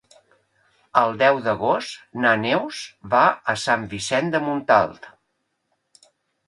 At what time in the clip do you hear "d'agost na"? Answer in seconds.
1.49-2.31